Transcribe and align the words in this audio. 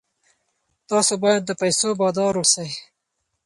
تاسو 0.89 1.13
باید 1.23 1.41
د 1.45 1.51
پیسو 1.61 1.87
بادار 1.99 2.33
اوسئ. 2.39 2.69